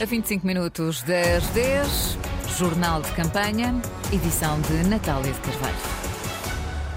[0.00, 2.18] A 25 minutos das 10,
[2.56, 3.74] Jornal de Campanha,
[4.10, 5.76] edição de Natália de Carvalho.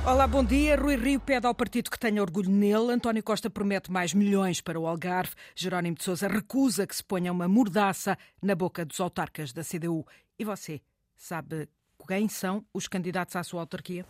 [0.06, 0.78] Olá, bom dia.
[0.78, 2.94] Rui Rio pede ao partido que tenha orgulho nele.
[2.94, 5.34] António Costa promete mais milhões para o Algarve.
[5.54, 10.06] Jerónimo de Sousa recusa que se ponha uma mordaça na boca dos autarcas da CDU.
[10.40, 10.80] E você,
[11.18, 11.68] sabe
[12.08, 14.06] quem são os candidatos à sua autarquia?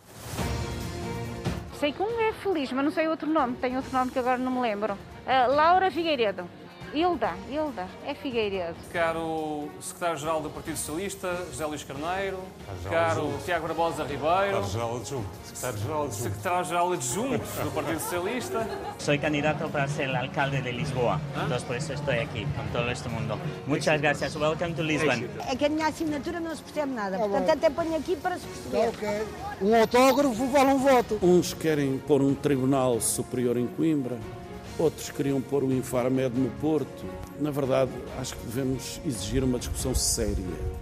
[1.80, 3.56] Sei que um é feliz, mas não sei outro nome.
[3.56, 4.92] Tem outro nome que agora não me lembro.
[4.92, 6.48] Uh, Laura Figueiredo.
[6.94, 8.76] Hilda, Hilda, é Figueiredo.
[8.92, 12.38] Caro secretário-geral do Partido Socialista, José Luís Carneiro.
[12.88, 14.62] Caro Tiago Barbosa Ribeiro.
[14.62, 15.28] Secretário-geral adjunto.
[15.42, 16.22] Secretário-geral adjunto.
[16.22, 18.68] Secretário-geral adjunto do Partido Socialista.
[18.98, 23.08] Soy candidato para ser alcalde de Lisboa, entonces por eso estoy aquí con todo este
[23.08, 23.38] mundo.
[23.66, 24.36] Muchas gracias.
[24.36, 25.28] Welcome to Lisbon.
[25.50, 28.46] É que a minha assinatura não se percebe nada, portanto até ponho aqui para se
[28.46, 29.26] perceber.
[29.60, 31.18] Um autógrafo vale um voto.
[31.20, 34.16] Uns querem pôr um tribunal superior em Coimbra,
[34.78, 37.04] outros queriam pôr o Infarmed no Porto.
[37.38, 40.34] Na verdade, acho que devemos exigir uma discussão séria.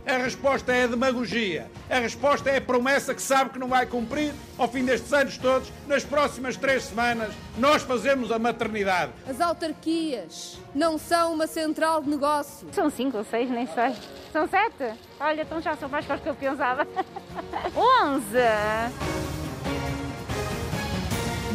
[0.06, 1.70] A resposta é a demagogia.
[1.90, 5.36] A resposta é a promessa que sabe que não vai cumprir ao fim destes anos
[5.36, 5.70] todos.
[5.86, 9.12] Nas próximas três semanas, nós fazemos a maternidade.
[9.28, 12.68] As autarquias não são uma central de negócio.
[12.72, 13.94] São cinco ou seis, nem sei.
[14.32, 14.98] São sete?
[15.20, 16.86] Olha, então já são mais que os que eu pensava.
[17.76, 19.41] Onze!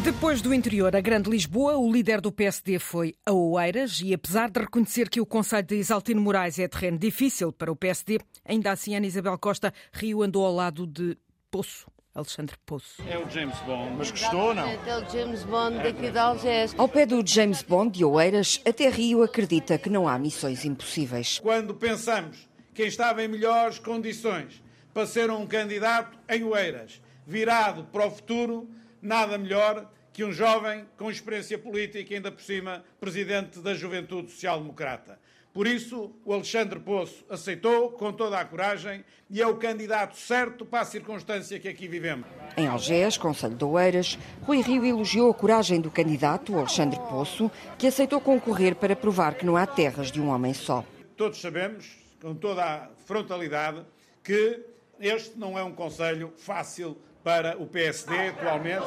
[0.04, 4.48] Depois do interior, a Grande Lisboa, o líder do PSD foi a Oeiras e, apesar
[4.48, 8.70] de reconhecer que o Conselho de Isaltino Moraes é terreno difícil para o PSD, ainda
[8.70, 11.16] assim Ana Isabel Costa Rio andou ao lado de
[11.50, 11.86] Poço.
[12.14, 13.02] Alexandre Poço.
[13.08, 14.66] É o James Bond, mas gostou, não?
[14.66, 16.74] É o James Bond daqui de Algés.
[16.76, 21.38] Ao pé do James Bond de Oeiras, até Rio acredita que não há missões impossíveis.
[21.40, 24.62] Quando pensamos quem estava em melhores condições
[24.92, 28.68] para ser um candidato em Oeiras, virado para o futuro,
[29.00, 34.58] nada melhor que um jovem com experiência política, ainda por cima presidente da Juventude Social
[34.58, 35.18] Democrata.
[35.52, 40.64] Por isso, o Alexandre Poço aceitou com toda a coragem e é o candidato certo
[40.64, 42.26] para a circunstância que aqui vivemos.
[42.56, 47.86] Em Algés, Conselho de Oeiras, Rui Rio elogiou a coragem do candidato, Alexandre Poço, que
[47.86, 50.84] aceitou concorrer para provar que não há terras de um homem só.
[51.16, 53.84] Todos sabemos, com toda a frontalidade,
[54.22, 54.60] que
[55.00, 56.96] este não é um conselho fácil
[57.28, 58.86] para o PSD atualmente.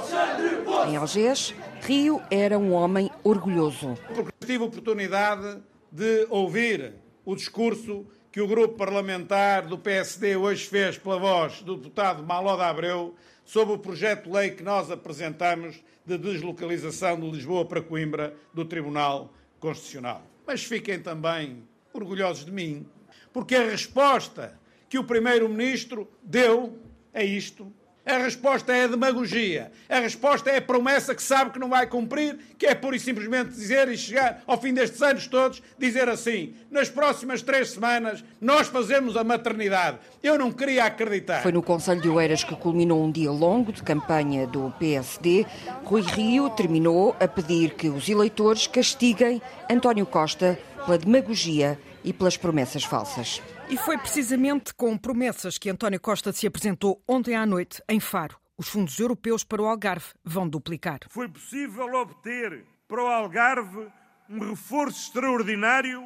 [0.89, 3.95] Em Algés, Rio era um homem orgulhoso.
[4.15, 10.65] Porque tive a oportunidade de ouvir o discurso que o grupo parlamentar do PSD hoje
[10.65, 13.13] fez pela voz do deputado Maloda Abreu
[13.45, 18.65] sobre o projeto de lei que nós apresentamos de deslocalização de Lisboa para Coimbra do
[18.65, 20.23] Tribunal Constitucional.
[20.47, 21.61] Mas fiquem também
[21.93, 22.87] orgulhosos de mim,
[23.31, 24.59] porque a resposta
[24.89, 26.79] que o Primeiro-Ministro deu
[27.13, 27.71] a isto
[28.05, 29.71] a resposta é a demagogia.
[29.87, 32.99] A resposta é a promessa que sabe que não vai cumprir, que é pura e
[32.99, 38.23] simplesmente dizer e chegar ao fim destes anos todos, dizer assim: nas próximas três semanas
[38.39, 39.99] nós fazemos a maternidade.
[40.23, 41.43] Eu não queria acreditar.
[41.43, 45.45] Foi no Conselho de Oeiras que culminou um dia longo de campanha do PSD.
[45.83, 52.37] Rui Rio terminou a pedir que os eleitores castiguem António Costa pela demagogia e pelas
[52.37, 53.41] promessas falsas.
[53.69, 58.37] E foi precisamente com promessas que António Costa se apresentou ontem à noite em Faro.
[58.57, 60.99] Os fundos europeus para o Algarve vão duplicar.
[61.09, 63.87] Foi possível obter para o Algarve
[64.29, 66.03] um reforço extraordinário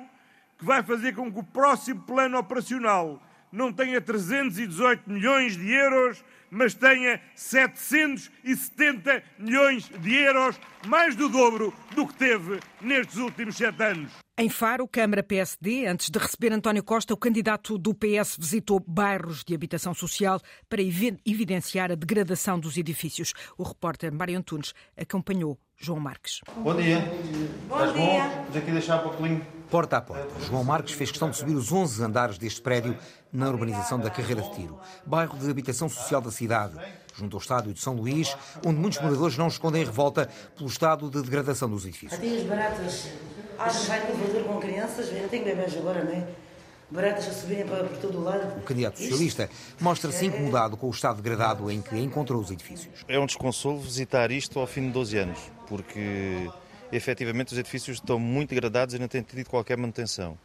[0.58, 6.24] que vai fazer com que o próximo plano operacional não tenha 318 milhões de euros,
[6.50, 13.84] mas tenha 770 milhões de euros, mais do dobro do que teve nestes últimos sete
[13.84, 14.12] anos.
[14.38, 19.46] Em Faro, Câmara PSD, antes de receber António Costa, o candidato do PS visitou bairros
[19.46, 23.34] de habitação social para evidenciar a degradação dos edifícios.
[23.58, 26.42] O repórter Mário Antunes acompanhou João Marques.
[26.58, 27.00] Bom dia.
[27.70, 28.02] Bom Estás dia.
[28.06, 28.30] bom?
[28.44, 29.46] Vamos aqui deixar para o colinho.
[29.70, 32.98] Porta a porta, João Marques fez questão de subir os 11 andares deste prédio
[33.34, 36.78] na urbanização da Carreira de Tiro, bairro de habitação social da cidade,
[37.16, 41.22] junto ao estádio de São Luís, onde muitos moradores não escondem revolta pelo estado de
[41.22, 42.20] degradação dos edifícios.
[42.20, 43.10] Até as baratas,
[43.58, 46.28] achas vai no elevador com crianças, eu tenho bebês agora, não é?
[46.92, 48.60] Baratas a subirem para por todo o lado.
[48.60, 49.50] O candidato socialista
[49.82, 53.04] mostra-se incomodado com o estado degradado em que encontrou os edifícios.
[53.08, 56.48] É um desconsolo visitar isto ao fim de 12 anos, porque
[56.92, 60.38] efetivamente os edifícios estão muito degradados e não têm tido qualquer manutenção.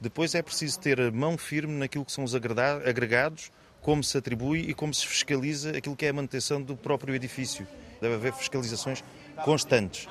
[0.00, 3.50] Depois é preciso ter a mão firme naquilo que são os agregados,
[3.80, 7.66] como se atribui e como se fiscaliza aquilo que é a manutenção do próprio edifício.
[8.00, 9.02] Deve haver fiscalizações
[9.44, 10.08] constantes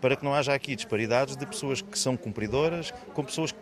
[0.00, 3.54] para que não haja aqui disparidades de pessoas que são cumpridoras com pessoas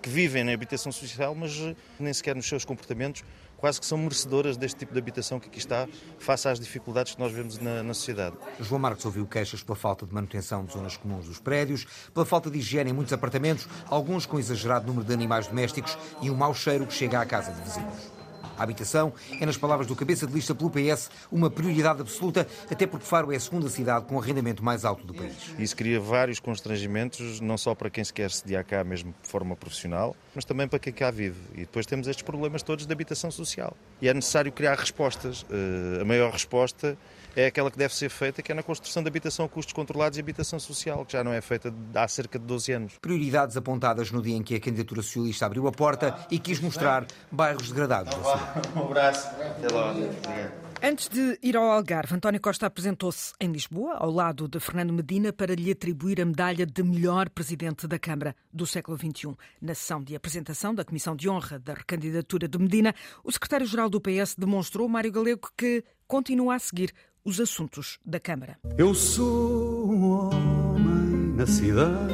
[0.00, 1.52] que vivem na habitação social, mas
[2.00, 3.22] nem sequer nos seus comportamentos
[3.56, 7.20] quase que são merecedoras deste tipo de habitação que aqui está, face às dificuldades que
[7.20, 8.36] nós vemos na, na sociedade.
[8.60, 12.50] João Marcos ouviu queixas pela falta de manutenção de zonas comuns dos prédios, pela falta
[12.50, 16.54] de higiene em muitos apartamentos, alguns com exagerado número de animais domésticos e um mau
[16.54, 18.13] cheiro que chega à casa de vizinhos.
[18.56, 22.86] A habitação é, nas palavras do cabeça de lista pelo PS, uma prioridade absoluta, até
[22.86, 25.34] porque Faro é a segunda cidade com arrendamento mais alto do país.
[25.58, 29.56] Isso cria vários constrangimentos, não só para quem se quer sediar cá mesmo de forma
[29.56, 31.40] profissional, mas também para quem cá vive.
[31.54, 33.76] E depois temos estes problemas todos de habitação social.
[34.00, 35.44] E é necessário criar respostas.
[35.50, 36.96] Eh, a maior resposta
[37.36, 40.18] é aquela que deve ser feita, que é na construção de habitação a custos controlados
[40.18, 42.98] e habitação social, que já não é feita há cerca de 12 anos.
[42.98, 47.06] Prioridades apontadas no dia em que a candidatura socialista abriu a porta e quis mostrar
[47.30, 48.68] bairros degradados da cidade.
[48.76, 49.28] Um abraço.
[49.28, 50.00] Até logo.
[50.00, 50.64] Obrigado.
[50.86, 55.32] Antes de ir ao Algarve, António Costa apresentou-se em Lisboa, ao lado de Fernando Medina,
[55.32, 59.34] para lhe atribuir a medalha de melhor presidente da Câmara do século XXI.
[59.62, 63.98] Na sessão de apresentação da Comissão de Honra da recandidatura de Medina, o secretário-geral do
[63.98, 66.92] PS demonstrou, Mário Galego, que continua a seguir
[67.24, 68.58] os assuntos da Câmara.
[68.76, 72.12] Eu sou um homem na cidade.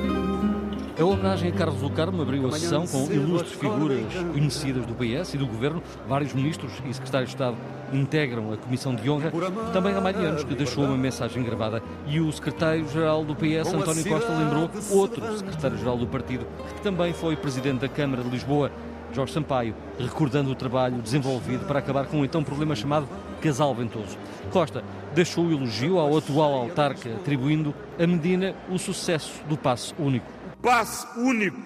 [0.96, 5.34] A homenagem a Carlos do Carmo abriu a sessão com ilustres figuras conhecidas do PS
[5.34, 5.82] e do Governo.
[6.06, 7.56] Vários ministros e secretários de Estado
[7.92, 9.32] integram a Comissão de Honra.
[9.72, 11.82] Também há Marianos, que deixou uma mensagem gravada.
[12.06, 16.46] E o secretário-geral do PS, António Costa, lembrou outro secretário-geral do partido,
[16.76, 18.70] que também foi presidente da Câmara de Lisboa,
[19.12, 23.08] Jorge Sampaio, recordando o trabalho desenvolvido para acabar com um então problema chamado
[23.40, 24.16] casal ventoso.
[24.50, 24.84] Costa
[25.14, 30.26] deixou o elogio ao atual autarca, atribuindo a Medina o sucesso do passe único.
[30.58, 31.58] O passe único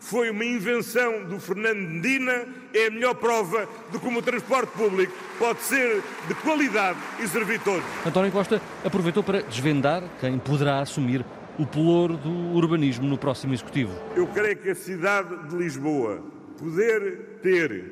[0.00, 5.12] foi uma invenção do Fernando Medina, é a melhor prova de como o transporte público
[5.38, 7.84] pode ser de qualidade e servir todos.
[8.04, 11.24] António Costa aproveitou para desvendar quem poderá assumir
[11.58, 13.92] o pelouro do urbanismo no próximo executivo.
[14.16, 16.22] Eu creio que a cidade de Lisboa
[16.60, 17.84] poder ter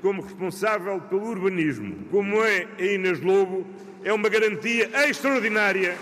[0.00, 3.66] como responsável pelo urbanismo, como é a Inês Lobo,
[4.04, 5.96] é uma garantia extraordinária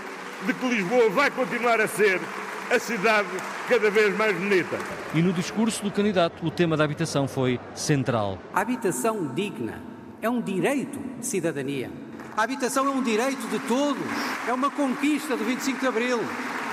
[0.46, 2.20] de que Lisboa vai continuar a ser
[2.70, 3.28] a cidade
[3.68, 4.78] cada vez mais bonita.
[5.14, 8.38] E no discurso do candidato, o tema da habitação foi central.
[8.54, 9.82] A habitação digna
[10.22, 11.90] é um direito de cidadania.
[12.36, 14.02] A habitação é um direito de todos,
[14.46, 16.20] é uma conquista do 25 de Abril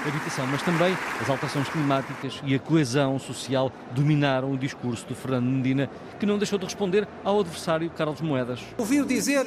[0.08, 5.46] habitação, mas também as alterações climáticas e a coesão social dominaram o discurso do Fernando
[5.46, 5.90] Medina,
[6.20, 8.62] que não deixou de responder ao adversário Carlos Moedas.
[8.78, 9.46] Ouviu dizer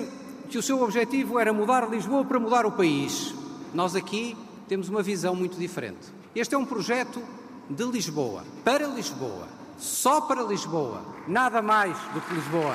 [0.48, 3.34] que o seu objetivo era mudar Lisboa para mudar o país.
[3.72, 4.36] Nós aqui
[4.68, 6.08] temos uma visão muito diferente.
[6.34, 7.22] Este é um projeto
[7.68, 9.48] de Lisboa, para Lisboa,
[9.78, 12.74] só para Lisboa, nada mais do que Lisboa.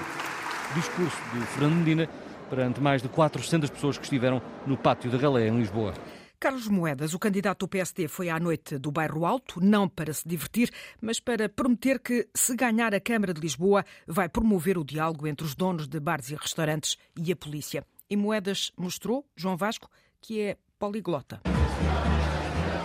[0.74, 2.10] Discurso de Fernando Medina
[2.50, 5.94] perante mais de 400 pessoas que estiveram no pátio da Galé, em Lisboa.
[6.40, 10.28] Carlos Moedas, o candidato do PSD, foi à noite do Bairro Alto, não para se
[10.28, 10.70] divertir,
[11.02, 15.46] mas para prometer que, se ganhar a Câmara de Lisboa, vai promover o diálogo entre
[15.46, 17.86] os donos de bares e restaurantes e a polícia.
[18.10, 19.90] E Moedas mostrou, João Vasco,
[20.22, 21.42] que é poliglota.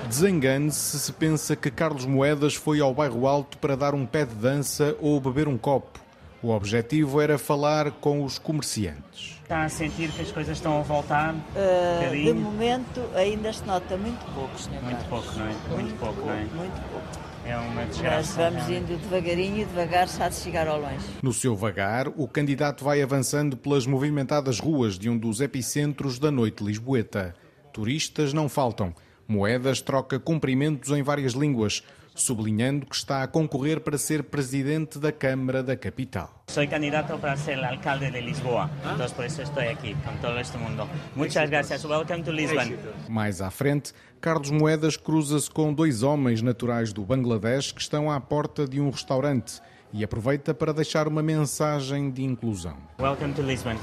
[0.08, 4.34] Desengane-se se pensa que Carlos Moedas foi ao Bairro Alto para dar um pé de
[4.34, 6.00] dança ou beber um copo.
[6.42, 9.38] O objetivo era falar com os comerciantes.
[9.42, 11.34] Está a sentir que as coisas estão a voltar?
[11.34, 14.82] Uh, de momento ainda se nota muito pouco, Sr.
[14.82, 15.48] Muito pouco, não é?
[15.48, 16.44] Muito, muito pouco, não é?
[16.44, 17.30] Muito pouco.
[17.44, 18.50] É uma desgraça.
[18.50, 21.04] Nós vamos indo devagarinho e devagar se há de chegar ao longe.
[21.22, 26.30] No seu vagar, o candidato vai avançando pelas movimentadas ruas de um dos epicentros da
[26.30, 27.34] noite lisboeta.
[27.72, 28.94] Turistas não faltam.
[29.28, 31.82] Moedas troca cumprimentos em várias línguas
[32.22, 36.44] sublinhando que está a concorrer para ser presidente da Câmara da capital.
[36.48, 40.56] Sou candidato para ser alcalde de Lisboa, então por isso estou aqui com todo este
[40.56, 40.88] mundo.
[41.14, 41.84] Muitas graças.
[41.84, 42.76] Welcome to Lisbon.
[43.08, 48.20] Mais à frente, Carlos Moedas cruza-se com dois homens naturais do Bangladesh que estão à
[48.20, 49.60] porta de um restaurante
[49.92, 52.76] e aproveita para deixar uma mensagem de inclusão.
[53.00, 53.76] Welcome to Lisbon.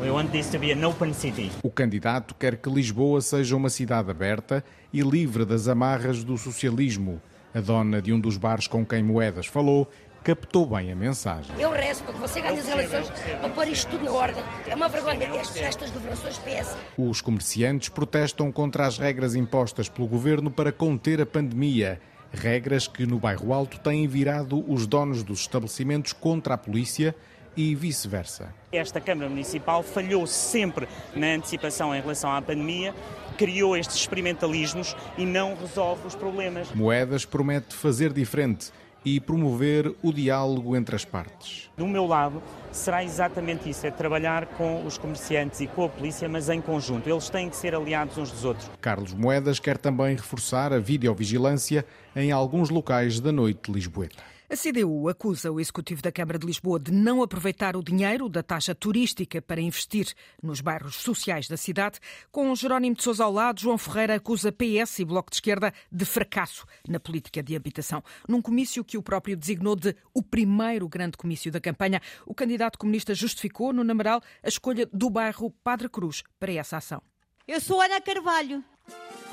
[0.00, 1.50] We want this to be an open city.
[1.62, 7.20] O candidato quer que Lisboa seja uma cidade aberta e livre das amarras do socialismo.
[7.54, 9.88] A dona de um dos bares com quem Moedas falou
[10.22, 11.50] captou bem a mensagem.
[11.58, 13.08] Eu rezo para que você ganhe as eleições
[13.40, 14.42] para pôr isto tudo na ordem.
[14.66, 16.76] É uma vergonha estas governações PS.
[16.98, 22.00] Os comerciantes protestam contra as regras impostas pelo governo para conter a pandemia
[22.32, 27.14] regras que no bairro Alto têm virado os donos dos estabelecimentos contra a polícia
[27.56, 28.54] e vice-versa.
[28.70, 32.94] Esta Câmara Municipal falhou sempre na antecipação em relação à pandemia,
[33.36, 36.70] criou estes experimentalismos e não resolve os problemas.
[36.72, 38.70] Moedas promete fazer diferente
[39.16, 41.70] e promover o diálogo entre as partes.
[41.76, 46.28] Do meu lado, será exatamente isso: é trabalhar com os comerciantes e com a polícia,
[46.28, 47.08] mas em conjunto.
[47.08, 48.70] Eles têm que ser aliados uns dos outros.
[48.80, 54.37] Carlos Moedas quer também reforçar a videovigilância em alguns locais da noite de Lisboeta.
[54.50, 58.42] A CDU acusa o Executivo da Câmara de Lisboa de não aproveitar o dinheiro da
[58.42, 61.98] taxa turística para investir nos bairros sociais da cidade.
[62.32, 66.04] Com Jerónimo de Sousa ao lado, João Ferreira acusa PS e Bloco de Esquerda de
[66.06, 68.02] fracasso na política de habitação.
[68.26, 72.78] Num comício que o próprio designou de o primeiro grande comício da campanha, o candidato
[72.78, 77.02] comunista justificou no Namaral a escolha do bairro Padre Cruz para essa ação.
[77.46, 78.64] Eu sou Ana Carvalho.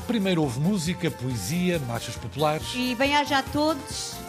[0.07, 2.67] Primeiro houve música, poesia, marchas populares.
[2.75, 4.25] E bem-aja a todos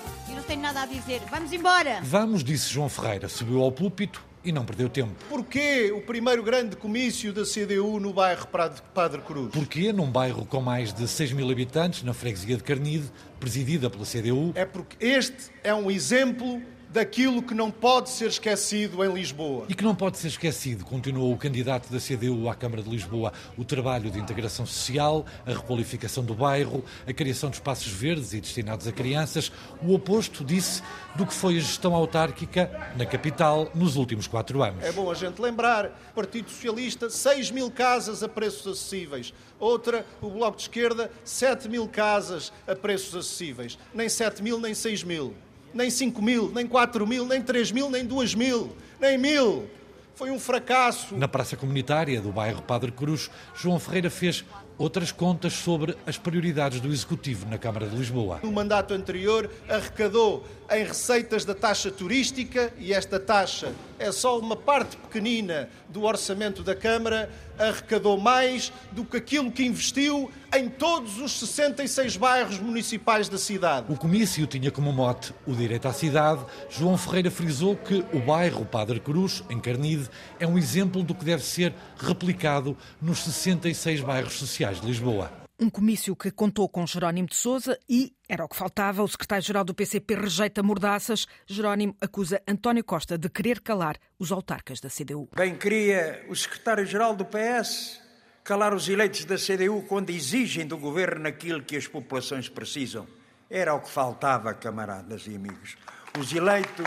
[0.47, 1.23] não tenho nada a dizer.
[1.29, 1.99] Vamos embora!
[2.05, 3.29] Vamos, disse João Ferreira.
[3.29, 5.13] Subiu ao púlpito e não perdeu tempo.
[5.29, 8.47] Porquê o primeiro grande comício da CDU no bairro
[8.95, 9.51] Padre Cruz?
[9.53, 13.11] Porquê num bairro com mais de 6 mil habitantes, na freguesia de Carnide,
[13.41, 14.53] presidida pela CDU?
[14.55, 16.63] É porque este é um exemplo
[16.97, 19.67] daquilo que não pode ser esquecido em Lisboa.
[19.69, 23.35] E que não pode ser esquecido, continuou o candidato da CDU à Câmara de Lisboa,
[23.55, 28.41] o trabalho de integração social, a requalificação do bairro, a criação de espaços verdes e
[28.41, 30.83] destinados a crianças, o oposto, disse,
[31.15, 34.83] do que foi a gestão autárquica na capital nos últimos quatro anos.
[34.83, 39.35] É bom a gente lembrar, Partido Socialista, 6 mil casas a preços acessíveis.
[39.61, 43.79] Outra, o Bloco de Esquerda, 7 mil casas a preços acessíveis.
[43.93, 45.35] Nem 7 mil, nem 6 mil
[45.77, 49.69] nem 5 mil, nem 4 mil, nem 3 mil, nem 2 mil, nem mil.
[50.15, 51.15] Foi um fracasso.
[51.15, 54.43] Na praça comunitária do bairro Padre Cruz, João Ferreira fez
[54.79, 58.41] outras contas sobre as prioridades do Executivo na Câmara de Lisboa.
[58.43, 64.57] No mandato anterior, arrecadou em receitas da taxa turística, e esta taxa é só uma
[64.57, 71.19] parte pequenina do orçamento da Câmara, arrecadou mais do que aquilo que investiu em todos
[71.19, 73.93] os 66 bairros municipais da cidade.
[73.93, 76.45] O comício tinha como mote o direito à cidade.
[76.71, 80.09] João Ferreira frisou que o bairro Padre Cruz, em Carnide,
[80.41, 85.31] é um exemplo do que deve ser replicado nos 66 bairros sociais de Lisboa.
[85.59, 89.65] Um comício que contou com Jerónimo de Sousa e, era o que faltava, o secretário-geral
[89.65, 91.27] do PCP rejeita mordaças.
[91.47, 95.29] Jerónimo acusa António Costa de querer calar os autarcas da CDU.
[95.35, 98.06] Bem queria o secretário-geral do PS
[98.47, 103.05] calar os eleitos da CDU quando exigem do governo aquilo que as populações precisam.
[103.51, 105.77] Era o que faltava, camaradas e amigos.
[106.17, 106.87] Os eleitos.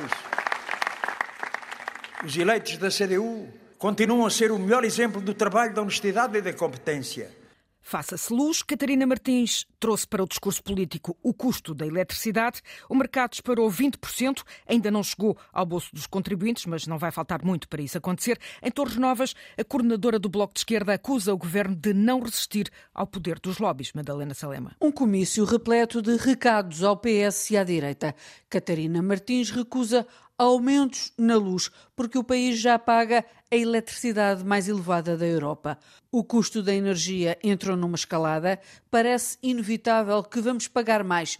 [2.24, 6.42] Os eleitos da CDU continuam a ser o melhor exemplo do trabalho, da honestidade e
[6.42, 7.30] da competência.
[7.89, 12.62] Faça-se luz, Catarina Martins trouxe para o discurso político o custo da eletricidade.
[12.88, 17.43] O mercado disparou 20%, ainda não chegou ao bolso dos contribuintes, mas não vai faltar
[17.43, 18.38] muito para isso acontecer.
[18.62, 22.69] Em Torres Novas, a coordenadora do Bloco de Esquerda acusa o governo de não resistir
[22.93, 23.91] ao poder dos lobbies.
[23.93, 24.75] Madalena Salema.
[24.79, 28.13] Um comício repleto de recados ao PS e à direita.
[28.48, 30.05] Catarina Martins recusa
[30.39, 35.77] aumentos na luz, porque o país já paga a eletricidade mais elevada da Europa.
[36.10, 41.38] O custo da energia entrou numa escalada, parece inevitável que vamos pagar mais.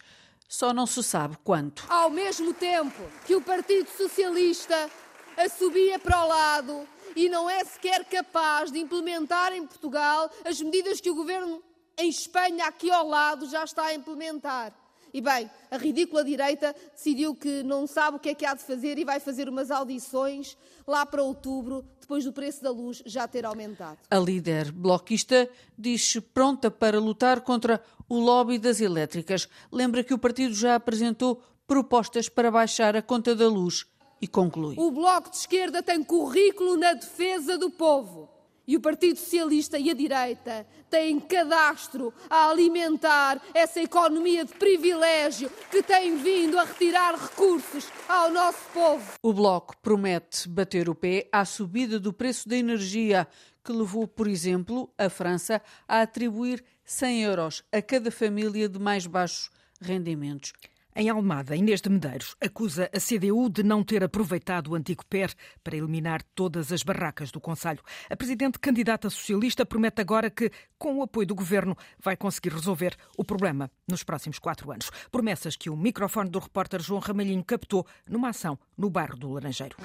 [0.50, 1.86] Só não se sabe quanto.
[1.90, 4.90] Ao mesmo tempo que o Partido Socialista
[5.38, 11.00] assobia para o lado e não é sequer capaz de implementar em Portugal as medidas
[11.00, 11.64] que o governo
[11.98, 14.74] em Espanha, aqui ao lado, já está a implementar.
[15.14, 18.64] E bem, a ridícula direita decidiu que não sabe o que é que há de
[18.64, 23.28] fazer e vai fazer umas audições lá para outubro, depois do preço da luz já
[23.28, 23.98] ter aumentado.
[24.10, 29.48] A líder bloquista diz-se pronta para lutar contra o lobby das elétricas.
[29.72, 33.86] Lembra que o partido já apresentou propostas para baixar a conta da luz
[34.22, 34.76] e conclui.
[34.78, 38.39] O Bloco de Esquerda tem currículo na defesa do povo
[38.70, 45.50] e o Partido Socialista e a direita têm cadastro a alimentar essa economia de privilégio
[45.72, 49.14] que tem vindo a retirar recursos ao nosso povo.
[49.24, 53.28] O Bloco promete bater o pé à subida do preço da energia,
[53.64, 59.08] que levou, por exemplo, a França a atribuir 100 euros a cada família de mais
[59.08, 59.50] baixos
[59.82, 60.54] rendimentos.
[61.00, 65.34] Em Almada, Inês de Medeiros acusa a CDU de não ter aproveitado o antigo PER
[65.64, 67.80] para eliminar todas as barracas do Conselho.
[68.10, 72.98] A presidente candidata socialista promete agora que, com o apoio do governo, vai conseguir resolver
[73.18, 74.92] o problema nos próximos quatro anos.
[75.10, 79.78] Promessas que o microfone do repórter João Ramalhinho captou numa ação no bairro do Laranjeiro.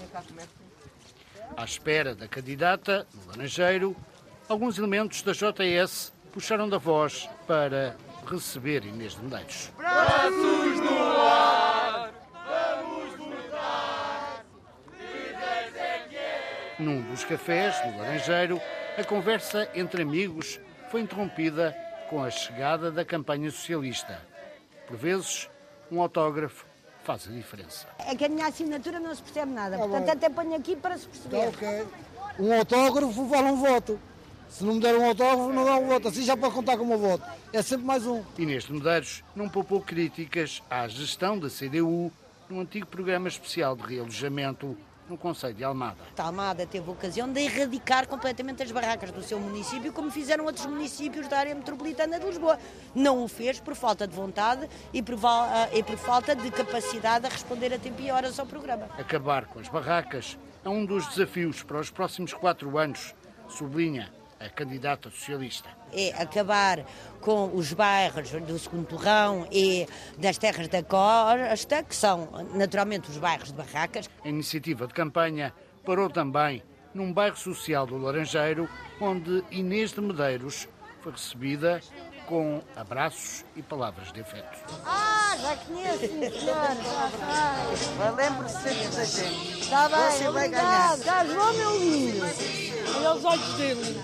[1.57, 3.95] À espera da candidata, no Laranjeiro,
[4.49, 9.73] alguns elementos da JS puxaram da voz para receber Inês de Medeiros.
[9.77, 14.45] Braços no ar, vamos votar.
[14.99, 18.61] É Num dos cafés, no Laranjeiro,
[18.99, 21.77] a conversa entre amigos foi interrompida
[22.09, 24.21] com a chegada da campanha socialista.
[24.87, 25.49] Por vezes,
[25.91, 26.67] um autógrafo
[27.03, 27.87] faz a diferença.
[27.99, 31.07] É que a minha assinatura não se percebe nada, portanto até ponho aqui para se
[31.07, 31.49] perceber.
[31.49, 31.87] ok.
[32.39, 33.99] Um autógrafo vale um voto.
[34.55, 36.07] Se não me der um autógrafo, não dá um voto.
[36.07, 37.25] Assim já pode contar como um voto.
[37.53, 38.23] É sempre mais um.
[38.39, 42.13] Inês de Medeiros não poupou críticas à gestão da CDU
[42.49, 45.97] no antigo programa especial de realojamento no Conselho de Almada.
[46.17, 50.45] A Almada teve a ocasião de erradicar completamente as barracas do seu município, como fizeram
[50.45, 52.57] outros municípios da área metropolitana de Lisboa.
[52.95, 55.19] Não o fez por falta de vontade e por,
[55.73, 58.89] e por falta de capacidade a responder a tempo e horas ao programa.
[58.97, 63.17] Acabar com as barracas é um dos desafios para os próximos quatro anos,
[63.49, 65.69] sublinha a candidata socialista.
[65.93, 66.85] É acabar
[67.21, 69.87] com os bairros do segundo torrão e
[70.19, 74.09] das terras da costa, que são naturalmente os bairros de barracas.
[74.25, 75.53] A iniciativa de campanha
[75.85, 76.63] parou também
[76.95, 78.69] num bairro social do Laranjeiro,
[79.01, 80.69] onde Inês de Medeiros
[81.01, 81.81] foi recebida
[82.27, 84.59] com abraços e palavras de afeto.
[84.85, 85.99] Ah, já conheço,
[86.41, 88.11] senhora.
[88.17, 89.61] Lembre-se sempre da gente.
[89.61, 90.99] Está bem, Você vai obrigado.
[90.99, 90.99] ganhar.
[91.05, 92.25] Já vou, meu lindo.
[92.97, 94.01] Olha os olhos dele.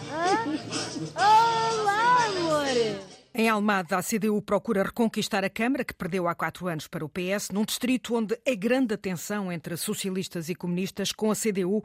[1.17, 3.11] Olá, amor.
[3.33, 7.09] Em Almada, a CDU procura reconquistar a Câmara, que perdeu há quatro anos para o
[7.09, 11.83] PS, num distrito onde é grande a tensão entre socialistas e comunistas, com a CDU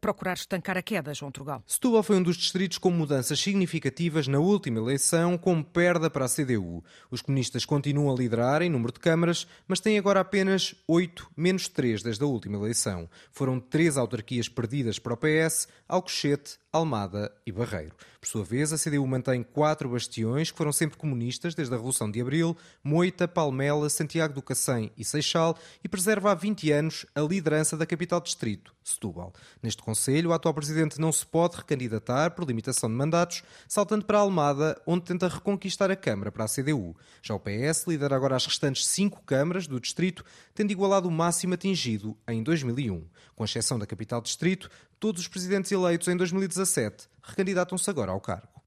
[0.00, 1.62] procurar estancar a queda, João Trugal.
[1.66, 6.28] Setúbal foi um dos distritos com mudanças significativas na última eleição, com perda para a
[6.28, 6.84] CDU.
[7.10, 11.68] Os comunistas continuam a liderar em número de câmaras, mas têm agora apenas 8, menos
[11.68, 13.08] 3 desde a última eleição.
[13.30, 17.96] Foram três autarquias perdidas para o PS, Alcochete, Almada e Barreiro.
[18.20, 22.10] Por sua vez, a CDU mantém quatro bastiões que foram sempre comunistas desde a Revolução
[22.10, 27.20] de Abril, Moita, Palmela, Santiago do Cacém e Seixal, e preserva há 20 anos a
[27.22, 29.32] liderança da capital distrito, Setúbal.
[29.62, 34.18] Neste Conselho, o atual presidente não se pode recandidatar por limitação de mandatos, saltando para
[34.18, 36.96] Almada, onde tenta reconquistar a Câmara para a CDU.
[37.22, 41.54] Já o PS lidera agora as restantes cinco câmaras do distrito, tendo igualado o máximo
[41.54, 43.06] atingido em 2001.
[43.34, 48.60] Com exceção da capital distrito, todos os presidentes eleitos em 2017 recandidatam-se agora ao cargo.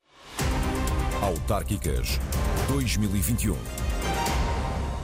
[1.21, 2.19] Autárquicas
[2.67, 3.82] 2021.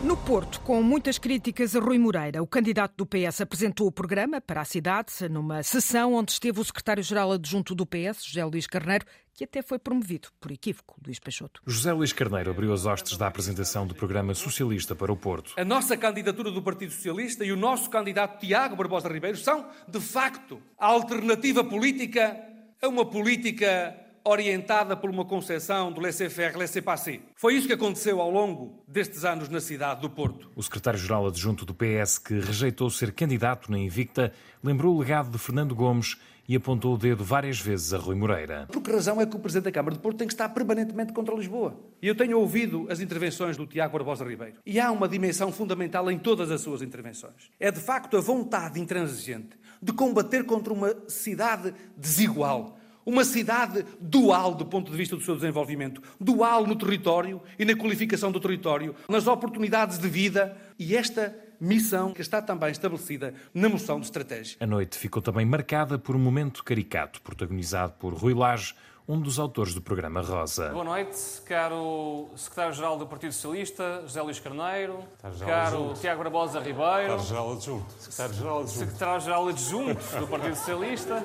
[0.02, 4.40] No Porto, com muitas críticas a Rui Moreira, o candidato do PS apresentou o programa
[4.40, 9.06] para a cidade numa sessão onde esteve o secretário-geral adjunto do PS, José Luís Carneiro,
[9.34, 11.62] que até foi promovido, por equívoco, Luís Peixoto.
[11.68, 15.54] José Luís Carneiro abriu as hostes da apresentação do programa socialista para o Porto.
[15.58, 20.00] A nossa candidatura do Partido Socialista e o nosso candidato Tiago Barbosa Ribeiro são, de
[20.00, 22.40] facto, a alternativa política
[22.82, 27.22] a uma política orientada por uma concepção do laissez-faire, laissez-passer.
[27.36, 30.52] Foi isso que aconteceu ao longo destes anos na cidade do Porto.
[30.56, 34.32] O secretário-geral adjunto do PS, que rejeitou ser candidato na Invicta,
[34.64, 36.18] lembrou o legado de Fernando Gomes
[36.50, 38.68] e apontou o dedo várias vezes a Rui Moreira.
[38.72, 41.14] Por que razão é que o Presidente da Câmara de Porto tem que estar permanentemente
[41.14, 41.80] contra Lisboa?
[42.02, 44.56] E eu tenho ouvido as intervenções do Tiago Barbosa Ribeiro.
[44.66, 47.52] E há uma dimensão fundamental em todas as suas intervenções.
[47.60, 54.54] É de facto a vontade intransigente de combater contra uma cidade desigual, uma cidade dual
[54.54, 58.96] do ponto de vista do seu desenvolvimento, dual no território e na qualificação do território,
[59.08, 64.58] nas oportunidades de vida e esta missão que está também estabelecida na moção de estratégia.
[64.60, 68.74] A noite ficou também marcada por um momento caricato, protagonizado por Rui Lage,
[69.10, 70.70] um dos autores do programa Rosa.
[70.70, 75.04] Boa noite, caro secretário-geral do Partido Socialista, José Luís Carneiro,
[75.40, 76.00] caro adjunto.
[76.00, 77.92] Tiago Barbosa Ribeiro, Secretário-Geral Adjunto.
[77.98, 78.78] Secretário-Geral Adjunto.
[78.78, 81.24] secretário-geral adjunto do Partido Socialista.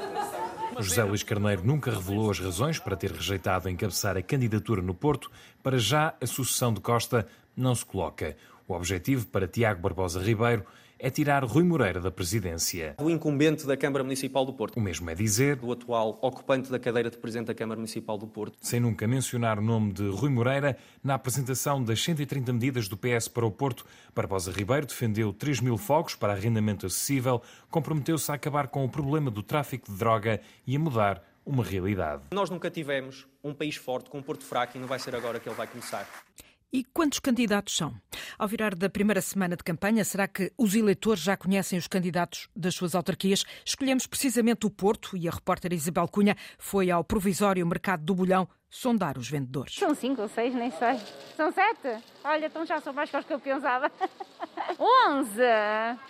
[0.79, 5.31] José Luís Carneiro nunca revelou as razões para ter rejeitado encabeçar a candidatura no Porto.
[5.63, 8.35] Para já, a sucessão de Costa não se coloca.
[8.67, 10.65] O objetivo para Tiago Barbosa Ribeiro
[10.99, 12.95] é tirar Rui Moreira da presidência.
[12.99, 14.77] Do incumbente da Câmara Municipal do Porto.
[14.77, 18.27] O mesmo é dizer, Do atual ocupante da cadeira de Presidente da Câmara Municipal do
[18.27, 18.57] Porto.
[18.61, 23.29] sem nunca mencionar o nome de Rui Moreira, na apresentação das 130 medidas do PS
[23.29, 28.69] para o Porto, Barbosa Ribeiro defendeu 3 mil fogos para arrendamento acessível, comprometeu-se a acabar
[28.69, 32.23] com o problema do tráfico de droga e a mudar uma realidade.
[32.33, 35.39] Nós nunca tivemos um país forte com um Porto fraco e não vai ser agora
[35.39, 36.09] que ele vai começar.
[36.75, 37.95] E quantos candidatos são?
[38.37, 42.49] Ao virar da primeira semana de campanha, será que os eleitores já conhecem os candidatos
[42.57, 43.45] das suas autarquias?
[43.65, 48.49] Escolhemos precisamente o Porto e a repórter Isabel Cunha foi ao provisório Mercado do Bolhão
[48.69, 49.77] sondar os vendedores.
[49.77, 50.99] São cinco ou seis, nem sei.
[51.37, 52.03] São sete?
[52.25, 53.89] Olha, então já são mais que os que eu pensava.
[55.09, 55.41] Onze!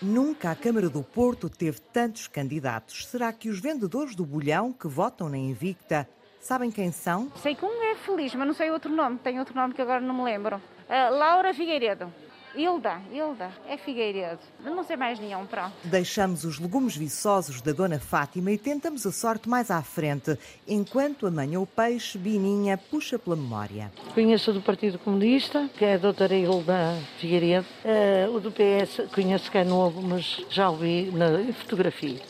[0.00, 3.04] Nunca a Câmara do Porto teve tantos candidatos.
[3.04, 6.08] Será que os vendedores do bolhão que votam na Invicta
[6.44, 7.32] sabem quem são?
[7.36, 9.18] Sei que um é feliz, mas não sei outro nome.
[9.18, 10.60] Tem outro nome que agora não me lembro.
[10.88, 12.12] Ah, Laura Figueiredo.
[12.56, 14.38] Hilda, Hilda, é Figueiredo.
[14.60, 15.72] Não sei mais nenhum, pronto.
[15.82, 21.26] Deixamos os legumes viçosos da Dona Fátima e tentamos a sorte mais à frente, enquanto
[21.26, 23.90] amanhã o peixe, Bininha, puxa pela memória.
[24.14, 27.66] Conheço o do Partido Comunista, que é a doutora Hilda Figueiredo.
[27.84, 32.20] Uh, o do PS conheço que é novo, mas já o vi na fotografia.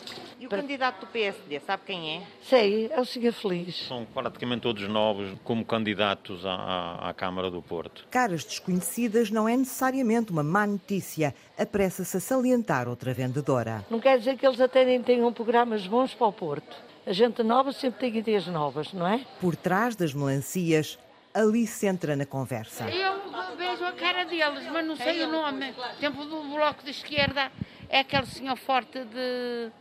[0.45, 2.21] E o candidato do PSD, sabe quem é?
[2.39, 3.87] Sei, é o Siga Feliz.
[3.87, 8.05] São praticamente todos novos como candidatos à, à, Câmara do Porto.
[8.11, 11.33] Caras desconhecidas não é necessariamente uma má notícia.
[11.57, 13.83] Apressa-se a salientar outra vendedora.
[13.89, 16.77] Não quer dizer que eles até nem tenham programas bons para o Porto.
[17.07, 19.25] A gente nova sempre tem ideias novas, não é?
[19.41, 20.99] Por trás das melancias,
[21.33, 22.87] Alice entra na conversa.
[22.87, 23.15] Eu
[23.57, 25.73] vejo a cara deles, mas não sei o nome.
[25.99, 27.51] Tempo do Bloco de Esquerda
[27.89, 29.71] é aquele senhor forte de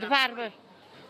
[0.00, 0.52] de barba.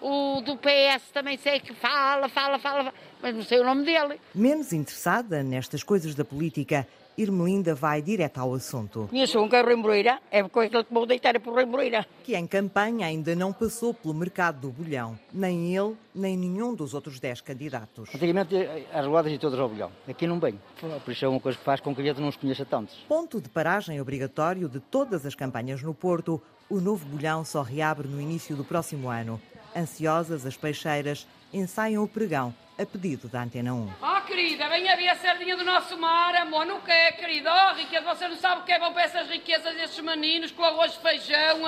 [0.01, 4.19] O do PS também sei que fala, fala, fala, mas não sei o nome dele.
[4.35, 6.87] Menos interessada nestas coisas da política,
[7.19, 9.07] Irmelinda vai direto ao assunto.
[9.11, 12.07] Conheço um que é Moreira, é com aquele que vou deitar por Rui Moreira.
[12.25, 15.19] Que em campanha ainda não passou pelo mercado do bolhão.
[15.31, 18.09] Nem ele, nem nenhum dos outros dez candidatos.
[18.15, 18.57] Antigamente
[18.91, 19.93] as rodadas e todas ao bolhão.
[20.09, 20.59] Aqui não vem.
[21.05, 22.95] Por isso é uma coisa que faz com que a gente não os conheça tantos.
[23.07, 28.07] Ponto de paragem obrigatório de todas as campanhas no Porto, o novo bolhão só reabre
[28.07, 29.43] no início do próximo ano.
[29.77, 33.93] Ansiosas, as peixeiras ensaiam o pregão a pedido da Antena 1.
[34.01, 37.51] Oh, querida, venha ver a sardinha do nosso mar, amor, não quer, querida?
[37.53, 40.65] Oh, riqueza, você não sabe o que é bom para essas riquezas destes meninos com
[40.65, 41.59] arroz de feijão?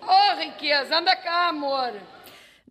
[0.00, 1.92] Oh, riqueza, anda cá, amor.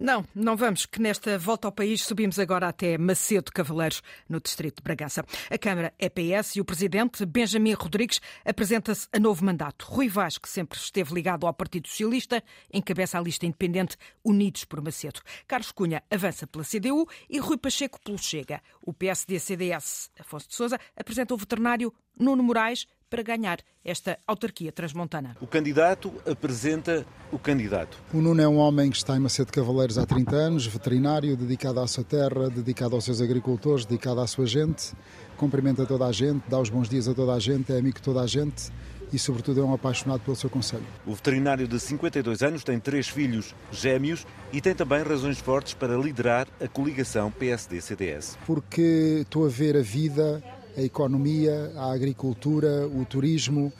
[0.01, 4.77] Não, não vamos, que nesta volta ao país subimos agora até Macedo Cavaleiros, no distrito
[4.77, 5.25] de Bragança.
[5.51, 9.85] A Câmara é PS e o presidente, Benjamin Rodrigues, apresenta-se a novo mandato.
[9.89, 14.81] Rui Vaz, que sempre esteve ligado ao Partido Socialista, encabeça a lista independente Unidos por
[14.81, 15.19] Macedo.
[15.45, 18.61] Carlos Cunha avança pela CDU e Rui Pacheco pelo Chega.
[18.81, 25.35] O PSD-CDS, Afonso de Sousa, apresenta o veterinário Nuno Moraes, para ganhar esta autarquia transmontana.
[25.41, 27.97] O candidato apresenta o candidato.
[28.13, 31.79] O Nuno é um homem que está em Macedo Cavaleiros há 30 anos, veterinário, dedicado
[31.79, 34.93] à sua terra, dedicado aos seus agricultores, dedicado à sua gente,
[35.37, 38.03] cumprimenta toda a gente, dá os bons dias a toda a gente, é amigo de
[38.03, 38.71] toda a gente
[39.11, 40.85] e, sobretudo, é um apaixonado pelo seu conselho.
[41.05, 45.97] O veterinário de 52 anos tem três filhos gêmeos e tem também razões fortes para
[45.97, 48.37] liderar a coligação PSD-CDS.
[48.45, 50.43] Porque estou a ver a vida
[50.79, 53.71] a economia, a agricultura, o turismo,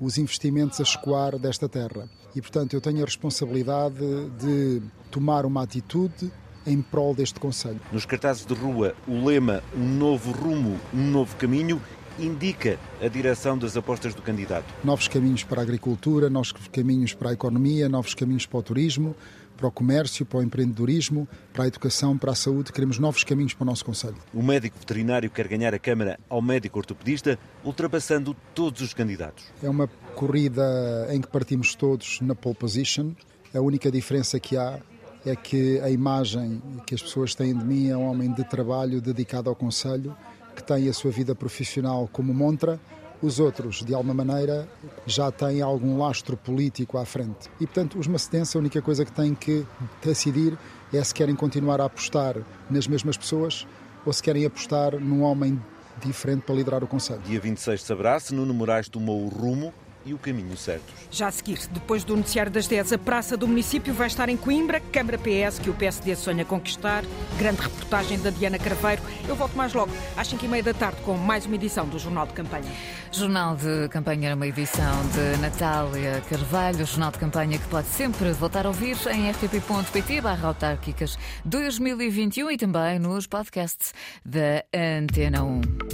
[0.00, 2.08] os investimentos a escoar desta terra.
[2.34, 3.96] E, portanto, eu tenho a responsabilidade
[4.38, 6.30] de tomar uma atitude
[6.66, 7.80] em prol deste Conselho.
[7.92, 11.80] Nos cartazes de rua, o lema Um novo rumo, um novo caminho
[12.18, 14.72] indica a direção das apostas do candidato.
[14.84, 19.16] Novos caminhos para a agricultura, novos caminhos para a economia, novos caminhos para o turismo,
[19.56, 22.72] para o comércio, para o empreendedorismo, para a educação, para a saúde.
[22.72, 24.16] Queremos novos caminhos para o nosso Conselho.
[24.32, 29.44] O médico veterinário quer ganhar a Câmara ao médico ortopedista, ultrapassando todos os candidatos.
[29.62, 30.62] É uma corrida
[31.10, 33.12] em que partimos todos na pole position.
[33.54, 34.78] A única diferença que há
[35.24, 39.00] é que a imagem que as pessoas têm de mim é um homem de trabalho
[39.00, 40.14] dedicado ao Conselho,
[40.54, 42.78] que tem a sua vida profissional como montra
[43.22, 44.68] os outros, de alguma maneira,
[45.06, 47.48] já têm algum lastro político à frente.
[47.60, 49.66] E, portanto, os macedenses, a única coisa que têm que
[50.02, 50.58] decidir
[50.92, 52.36] é se querem continuar a apostar
[52.70, 53.66] nas mesmas pessoas
[54.04, 55.60] ou se querem apostar num homem
[56.02, 57.20] diferente para liderar o Conselho.
[57.22, 59.72] Dia 26 saberá se Nuno Moraes tomou o rumo
[60.04, 60.84] e o caminho certo.
[61.10, 64.36] Já a seguir, depois do noticiário das 10, a praça do município vai estar em
[64.36, 67.04] Coimbra, Câmara PS, que o PSD sonha conquistar.
[67.38, 69.02] Grande reportagem da Diana Carveiro.
[69.28, 71.98] Eu volto mais logo, às 5 e meia da tarde, com mais uma edição do
[71.98, 72.70] Jornal de Campanha.
[73.12, 78.32] Jornal de Campanha era uma edição de Natália Carvalho, Jornal de Campanha que pode sempre
[78.32, 85.84] voltar a ouvir em rtp.pt barra autárquicas 2021 e também nos podcasts da Antena 1.